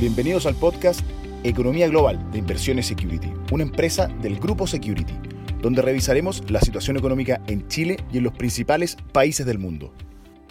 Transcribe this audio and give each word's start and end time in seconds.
Bienvenidos 0.00 0.46
al 0.46 0.54
podcast 0.54 1.00
Economía 1.44 1.86
Global 1.86 2.18
de 2.32 2.38
Inversiones 2.38 2.86
Security, 2.86 3.30
una 3.52 3.62
empresa 3.62 4.08
del 4.22 4.40
Grupo 4.40 4.66
Security, 4.66 5.12
donde 5.60 5.82
revisaremos 5.82 6.50
la 6.50 6.60
situación 6.60 6.96
económica 6.96 7.42
en 7.46 7.68
Chile 7.68 7.98
y 8.10 8.18
en 8.18 8.24
los 8.24 8.32
principales 8.32 8.96
países 9.12 9.44
del 9.44 9.58
mundo. 9.58 9.92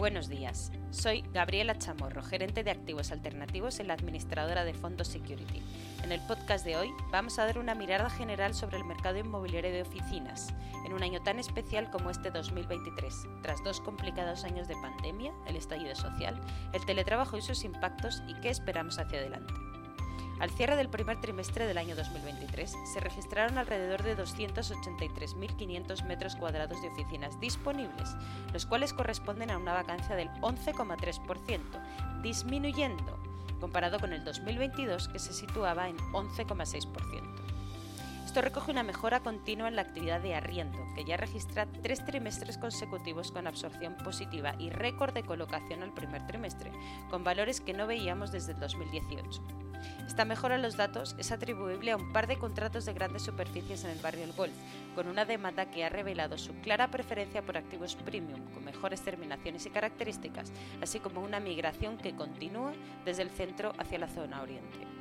Buenos 0.01 0.29
días. 0.29 0.71
Soy 0.89 1.23
Gabriela 1.31 1.77
Chamorro, 1.77 2.23
gerente 2.23 2.63
de 2.63 2.71
activos 2.71 3.11
alternativos 3.11 3.79
en 3.79 3.87
la 3.87 3.93
administradora 3.93 4.65
de 4.65 4.73
fondos 4.73 5.07
Security. 5.07 5.61
En 6.03 6.11
el 6.11 6.19
podcast 6.21 6.65
de 6.65 6.75
hoy 6.75 6.89
vamos 7.11 7.37
a 7.37 7.45
dar 7.45 7.59
una 7.59 7.75
mirada 7.75 8.09
general 8.09 8.55
sobre 8.55 8.77
el 8.77 8.83
mercado 8.83 9.19
inmobiliario 9.19 9.71
de 9.71 9.83
oficinas, 9.83 10.55
en 10.87 10.93
un 10.93 11.03
año 11.03 11.21
tan 11.21 11.37
especial 11.37 11.91
como 11.91 12.09
este 12.09 12.31
2023, 12.31 13.13
tras 13.43 13.63
dos 13.63 13.79
complicados 13.79 14.43
años 14.43 14.67
de 14.67 14.73
pandemia, 14.81 15.33
el 15.45 15.55
estallido 15.55 15.93
social, 15.93 16.41
el 16.73 16.83
teletrabajo 16.83 17.37
y 17.37 17.43
sus 17.43 17.63
impactos 17.63 18.23
y 18.27 18.33
qué 18.41 18.49
esperamos 18.49 18.97
hacia 18.97 19.19
adelante. 19.19 19.53
Al 20.41 20.49
cierre 20.49 20.75
del 20.75 20.89
primer 20.89 21.21
trimestre 21.21 21.67
del 21.67 21.77
año 21.77 21.95
2023, 21.95 22.75
se 22.91 22.99
registraron 22.99 23.59
alrededor 23.59 24.01
de 24.01 24.17
283.500 24.17 26.03
metros 26.07 26.35
cuadrados 26.35 26.81
de 26.81 26.87
oficinas 26.87 27.39
disponibles, 27.39 28.09
los 28.51 28.65
cuales 28.65 28.91
corresponden 28.91 29.51
a 29.51 29.59
una 29.59 29.73
vacancia 29.73 30.15
del 30.15 30.29
11,3%, 30.41 31.61
disminuyendo 32.23 33.19
comparado 33.59 33.99
con 33.99 34.13
el 34.13 34.23
2022 34.23 35.09
que 35.09 35.19
se 35.19 35.31
situaba 35.31 35.87
en 35.87 35.97
11,6%. 35.97 36.87
Esto 38.25 38.41
recoge 38.41 38.71
una 38.71 38.81
mejora 38.81 39.19
continua 39.19 39.67
en 39.67 39.75
la 39.75 39.83
actividad 39.83 40.21
de 40.21 40.33
arriendo, 40.33 40.79
que 40.95 41.05
ya 41.05 41.17
registra 41.17 41.67
tres 41.83 42.03
trimestres 42.03 42.57
consecutivos 42.57 43.31
con 43.31 43.45
absorción 43.45 43.95
positiva 43.97 44.55
y 44.57 44.71
récord 44.71 45.13
de 45.13 45.21
colocación 45.21 45.83
al 45.83 45.93
primer 45.93 46.25
trimestre, 46.25 46.71
con 47.11 47.23
valores 47.23 47.61
que 47.61 47.73
no 47.73 47.85
veíamos 47.85 48.31
desde 48.31 48.53
el 48.53 48.59
2018. 48.59 49.60
Esta 50.05 50.25
mejora 50.25 50.55
en 50.55 50.61
los 50.61 50.77
datos 50.77 51.15
es 51.17 51.31
atribuible 51.31 51.91
a 51.91 51.97
un 51.97 52.11
par 52.11 52.27
de 52.27 52.37
contratos 52.37 52.85
de 52.85 52.93
grandes 52.93 53.23
superficies 53.23 53.83
en 53.83 53.91
el 53.91 53.99
barrio 53.99 54.23
El 54.23 54.33
Golf, 54.33 54.53
con 54.95 55.07
una 55.07 55.25
demanda 55.25 55.71
que 55.71 55.85
ha 55.85 55.89
revelado 55.89 56.37
su 56.37 56.53
clara 56.55 56.89
preferencia 56.89 57.41
por 57.41 57.57
activos 57.57 57.95
premium, 57.95 58.41
con 58.53 58.65
mejores 58.65 59.01
terminaciones 59.01 59.65
y 59.65 59.69
características, 59.69 60.51
así 60.81 60.99
como 60.99 61.21
una 61.21 61.39
migración 61.39 61.97
que 61.97 62.15
continúa 62.15 62.73
desde 63.05 63.23
el 63.23 63.29
centro 63.29 63.73
hacia 63.77 63.99
la 63.99 64.07
zona 64.07 64.41
oriente. 64.41 64.91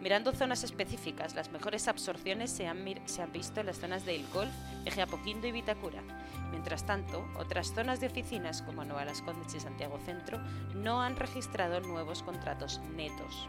Mirando 0.00 0.32
zonas 0.32 0.62
específicas, 0.62 1.34
las 1.34 1.50
mejores 1.50 1.88
absorciones 1.88 2.50
se 2.50 2.66
han, 2.66 2.84
visto 3.32 3.60
en 3.60 3.66
las 3.66 3.78
zonas 3.78 4.04
de 4.04 4.16
El 4.16 4.26
Golf, 4.28 4.52
Eje 4.84 5.02
Apoquindo 5.02 5.46
y 5.46 5.52
Vitacura. 5.52 6.02
Mientras 6.50 6.84
tanto, 6.84 7.26
otras 7.36 7.74
zonas 7.74 7.98
de 7.98 8.08
oficinas 8.08 8.62
como 8.62 8.84
Nueva 8.84 9.04
Las 9.04 9.22
y 9.54 9.60
Santiago 9.60 9.98
Centro 9.98 10.38
no 10.74 11.02
han 11.02 11.16
registrado 11.16 11.80
nuevos 11.80 12.22
contratos 12.22 12.80
netos. 12.94 13.48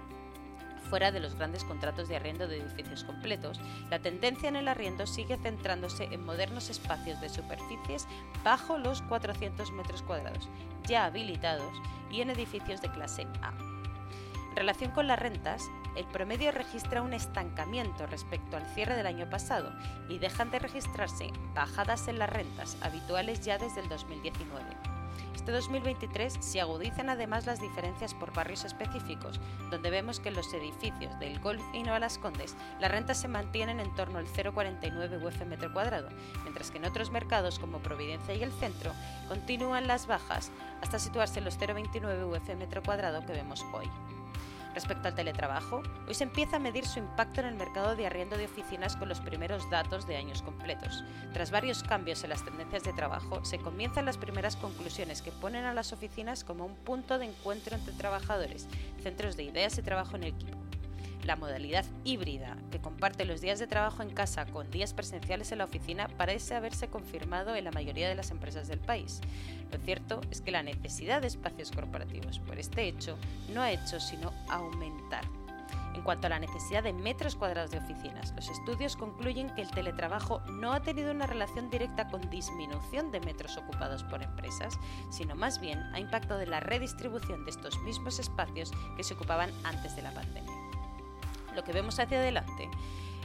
Fuera 0.89 1.11
de 1.11 1.19
los 1.19 1.35
grandes 1.35 1.63
contratos 1.66 2.07
de 2.07 2.16
arriendo 2.16 2.47
de 2.47 2.61
edificios 2.61 3.03
completos, 3.03 3.59
la 3.89 3.99
tendencia 3.99 4.47
en 4.47 4.55
el 4.55 4.67
arriendo 4.67 5.05
sigue 5.05 5.38
centrándose 5.38 6.05
en 6.05 6.25
modernos 6.25 6.69
espacios 6.69 7.19
de 7.19 7.30
superficies 7.30 8.07
bajo 8.43 8.77
los 8.77 9.02
400 9.03 9.71
metros 9.71 10.02
cuadrados, 10.02 10.47
ya 10.88 11.05
habilitados, 11.05 11.73
y 12.09 12.21
en 12.21 12.30
edificios 12.30 12.81
de 12.81 12.89
clase 12.89 13.27
A. 13.41 13.52
En 14.52 14.55
relación 14.55 14.91
con 14.91 15.08
las 15.08 15.19
rentas, 15.19 15.63
el 15.97 16.05
promedio 16.05 16.52
registra 16.52 17.02
un 17.02 17.13
estancamiento 17.13 18.08
respecto 18.08 18.55
al 18.55 18.65
cierre 18.73 18.95
del 18.95 19.08
año 19.08 19.30
pasado 19.30 19.71
y 20.09 20.19
dejan 20.19 20.52
de 20.52 20.59
registrarse 20.59 21.31
bajadas 21.53 22.08
en 22.08 22.17
las 22.17 22.30
rentas 22.30 22.77
habituales 22.81 23.41
ya 23.41 23.58
desde 23.58 23.81
el 23.81 23.89
2019. 23.89 24.97
Este 25.48 25.56
2023 25.56 26.40
se 26.42 26.59
agudizan 26.59 27.09
además 27.09 27.45
las 27.45 27.62
diferencias 27.62 28.14
por 28.14 28.34
barrios 28.34 28.66
específicos, 28.66 29.40
donde 29.72 29.89
vemos 29.89 30.20
que 30.20 30.28
en 30.28 30.36
los 30.36 30.54
edificios 30.54 31.17
del 31.22 31.39
Golf 31.39 31.64
y 31.73 31.84
Nueva 31.84 32.00
Las 32.00 32.17
Condes 32.17 32.58
las 32.81 32.92
rentas 32.92 33.22
se 33.22 33.30
mantienen 33.30 33.80
en 33.80 33.95
torno 33.95 34.20
al 34.20 34.28
0,49 34.28 35.23
UF 35.23 35.45
metro 35.45 35.72
cuadrado, 35.72 36.09
mientras 36.44 36.70
que 36.70 36.80
en 36.80 36.86
otros 36.86 37.11
mercados 37.11 37.60
como 37.60 37.80
Providencia 37.80 38.36
y 38.36 38.44
el 38.44 38.52
centro 38.52 38.92
continúan 39.30 39.88
las 39.88 40.05
bajas 40.05 40.52
hasta 40.82 40.99
situarse 40.99 41.39
en 41.39 41.45
los 41.45 41.58
0,29 41.58 42.30
UF 42.30 42.55
metro 42.58 42.83
cuadrado 42.83 43.26
que 43.26 43.32
vemos 43.32 43.66
hoy. 43.71 43.89
Respecto 44.77 45.08
al 45.08 45.15
teletrabajo, 45.15 45.82
hoy 46.08 46.14
se 46.14 46.23
empieza 46.23 46.58
a 46.58 46.60
medir 46.60 46.86
su 46.86 46.99
impacto 46.99 47.42
en 47.42 47.48
el 47.48 47.55
mercado 47.55 47.95
de 47.95 48.05
arriendo 48.05 48.38
de 48.38 48.45
oficinas 48.45 48.95
con 48.95 49.10
los 49.10 49.20
primeros 49.20 49.67
datos 49.71 50.05
de 50.05 50.17
años 50.17 50.43
completos. 50.43 51.04
Tras 51.33 51.49
varios 51.49 51.82
cambios 51.82 52.23
en 52.23 52.30
las 52.30 52.45
tendencias 52.45 52.83
de 52.83 52.93
trabajo, 52.93 53.43
se 53.43 53.58
comienzan 53.58 54.05
las 54.05 54.20
primeras 54.20 54.55
conclusiones 54.55 55.23
que 55.23 55.32
ponen 55.32 55.65
a 55.65 55.73
las 55.73 55.93
oficinas 55.93 56.43
como 56.43 56.64
un 56.64 56.76
punto 56.76 57.17
de 57.17 57.26
encuentro 57.26 57.76
entre 57.76 57.95
trabajadores, 57.95 58.67
centros 59.02 59.36
de 59.36 59.45
ideas 59.45 59.76
y 59.80 59.82
trabajo 59.82 60.15
en 60.15 60.26
equipo. 60.26 60.67
La 61.23 61.36
modalidad 61.36 61.86
híbrida, 62.04 62.55
que 62.72 62.80
comparte 62.80 63.26
los 63.26 63.42
días 63.42 63.60
de 63.60 63.67
trabajo 63.67 64.02
en 64.02 64.11
casa 64.11 64.45
con 64.45 64.70
días 64.70 64.94
presenciales 64.94 65.52
en 65.52 65.58
la 65.58 65.66
oficina, 65.66 66.08
parece 66.17 66.55
haberse 66.55 66.88
confirmado 66.88 67.55
en 67.55 67.66
la 67.66 67.72
mayoría 67.72 68.08
de 68.08 68.16
las 68.16 68.32
empresas 68.32 68.67
del 68.67 68.80
país. 68.80 69.22
Lo 69.72 69.77
cierto 69.80 70.22
es 70.32 70.42
que 70.42 70.52
la 70.52 70.64
necesidad 70.64 71.22
de 71.22 71.27
espacios 71.27 71.72
corporativos 71.72 72.39
por 72.39 72.58
este 72.58 72.88
hecho 72.88 73.17
no 73.54 73.61
ha 73.61 73.72
hecho 73.72 74.00
sino 74.00 74.32
aumentar. 74.48 75.26
En 75.98 76.04
cuanto 76.04 76.27
a 76.27 76.30
la 76.30 76.38
necesidad 76.38 76.83
de 76.83 76.94
metros 76.94 77.36
cuadrados 77.36 77.72
de 77.72 77.80
oficinas, 77.80 78.32
los 78.36 78.50
estudios 78.50 78.95
concluyen 78.95 79.50
que 79.56 79.64
el 79.64 79.72
teletrabajo 79.72 80.42
no 80.42 80.72
ha 80.72 80.83
tenido 80.83 81.10
una 81.10 81.26
relación 81.26 81.72
directa 81.72 82.08
con 82.08 82.30
disminución 82.30 83.11
de 83.11 83.20
metros 83.20 83.58
ocupados 83.58 84.04
por 84.04 84.22
empresas, 84.22 84.77
sino 85.10 85.36
más 85.36 85.60
bien 85.60 85.80
ha 85.94 86.00
impactado 86.00 86.42
en 86.42 86.52
la 86.52 86.60
redistribución 86.60 87.44
de 87.45 87.52
estos 87.52 87.82
mismos 87.82 88.20
espacios 88.20 88.72
que 88.95 89.04
se 89.04 89.16
ocupaban 89.16 89.50
antes 89.64 89.95
de 89.95 90.04
la 90.04 90.11
pandemia 90.11 90.67
lo 91.58 91.64
que 91.64 91.73
vemos 91.73 92.00
hacia 92.00 92.20
adelante 92.20 92.70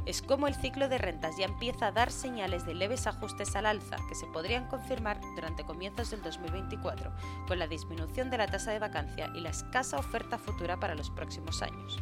es 0.07 0.23
cómo 0.23 0.49
el 0.49 0.55
ciclo 0.55 0.89
de 0.89 0.99
rentas 0.99 1.37
ya 1.37 1.45
empieza 1.45 1.87
a 1.87 1.93
dar 1.93 2.11
señales 2.11 2.67
de 2.67 2.75
leves 2.75 3.07
ajustes 3.07 3.55
al 3.55 3.67
alza 3.67 3.99
que 4.09 4.17
se 4.17 4.27
podrían 4.27 4.67
confirmar 4.67 5.21
durante 5.37 5.65
comienzos 5.65 6.11
del 6.11 6.23
2024, 6.23 7.13
con 7.47 7.59
la 7.61 7.69
disminución 7.69 8.31
de 8.31 8.39
la 8.39 8.49
tasa 8.49 8.73
de 8.73 8.81
vacancia 8.81 9.31
y 9.35 9.41
la 9.41 9.51
escasa 9.51 9.99
oferta 9.99 10.39
futura 10.39 10.81
para 10.81 10.97
los 10.97 11.11
próximos 11.11 11.63
años. 11.63 12.01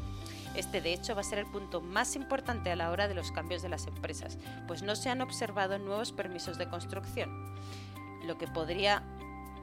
Este 0.54 0.80
de 0.80 0.94
hecho 0.94 1.14
va 1.14 1.20
a 1.20 1.24
ser 1.24 1.40
el 1.40 1.46
punto 1.46 1.80
más 1.80 2.16
importante 2.16 2.70
a 2.70 2.76
la 2.76 2.90
hora 2.90 3.06
de 3.06 3.14
los 3.14 3.32
cambios 3.32 3.60
de 3.60 3.68
las 3.68 3.86
empresas, 3.86 4.38
pues 4.66 4.82
no 4.82 4.96
se 4.96 5.10
han 5.10 5.20
observado 5.20 5.78
nuevos 5.78 6.12
permisos 6.12 6.56
de 6.58 6.68
construcción, 6.68 7.54
lo 8.24 8.38
que 8.38 8.46
podría 8.46 9.02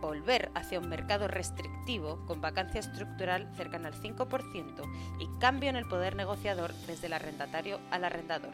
volver 0.02 0.52
hacia 0.56 0.80
un 0.80 0.90
mercado 0.90 1.28
restrictivo 1.28 2.26
con 2.26 2.42
vacancia 2.42 2.80
estructural 2.80 3.50
cercana 3.56 3.90
al 3.90 3.96
5% 3.96 5.20
y 5.20 5.40
cambio 5.40 5.70
en 5.70 5.76
el 5.76 5.88
poder 5.88 6.16
negociador 6.16 6.74
desde 6.88 7.08
el 7.08 7.14
arrendatario 7.14 7.80
al 7.92 8.04
arrendador. 8.04 8.54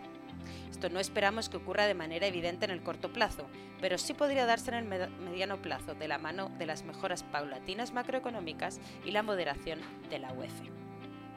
Esto 0.69 0.89
no 0.89 0.99
esperamos 0.99 1.49
que 1.49 1.57
ocurra 1.57 1.85
de 1.85 1.93
manera 1.93 2.27
evidente 2.27 2.65
en 2.65 2.71
el 2.71 2.83
corto 2.83 3.13
plazo, 3.13 3.45
pero 3.79 3.97
sí 3.97 4.13
podría 4.13 4.45
darse 4.45 4.71
en 4.71 4.91
el 4.91 5.09
mediano 5.09 5.61
plazo 5.61 5.93
de 5.93 6.07
la 6.07 6.17
mano 6.17 6.49
de 6.57 6.65
las 6.65 6.83
mejoras 6.83 7.23
paulatinas 7.23 7.93
macroeconómicas 7.93 8.79
y 9.05 9.11
la 9.11 9.23
moderación 9.23 9.79
de 10.09 10.19
la 10.19 10.33
UEF. 10.33 10.82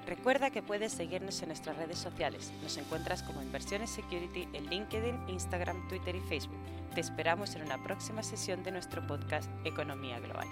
Recuerda 0.06 0.50
que 0.50 0.62
puedes 0.62 0.92
seguirnos 0.92 1.42
en 1.42 1.48
nuestras 1.48 1.76
redes 1.76 1.98
sociales. 1.98 2.52
Nos 2.62 2.76
encuentras 2.76 3.24
como 3.24 3.42
Inversiones 3.42 3.90
Security 3.90 4.46
en 4.52 4.66
LinkedIn, 4.70 5.28
Instagram, 5.28 5.88
Twitter 5.88 6.14
y 6.14 6.20
Facebook. 6.20 6.58
Te 6.94 7.00
esperamos 7.00 7.56
en 7.56 7.62
una 7.62 7.82
próxima 7.82 8.22
sesión 8.22 8.62
de 8.62 8.70
nuestro 8.70 9.04
podcast 9.04 9.50
Economía 9.64 10.20
Global. 10.20 10.46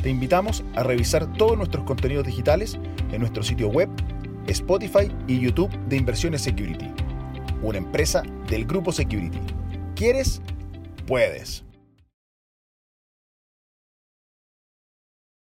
Te 0.00 0.10
invitamos 0.10 0.62
a 0.76 0.84
revisar 0.84 1.32
todos 1.32 1.56
nuestros 1.56 1.84
contenidos 1.84 2.24
digitales 2.24 2.78
en 3.10 3.20
nuestro 3.20 3.42
sitio 3.42 3.68
web, 3.68 3.88
Spotify 4.46 5.10
y 5.26 5.40
YouTube 5.40 5.70
de 5.88 5.96
Inversiones 5.96 6.42
Security, 6.42 6.92
una 7.62 7.78
empresa 7.78 8.22
del 8.48 8.64
Grupo 8.64 8.92
Security. 8.92 9.40
¿Quieres? 9.96 10.40
Puedes. 11.06 11.64